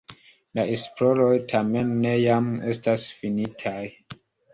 La 0.59 0.63
esploroj 0.75 1.35
tamen 1.51 1.91
ne 2.05 2.13
jam 2.21 2.47
estas 2.73 3.05
finitaj. 3.19 3.77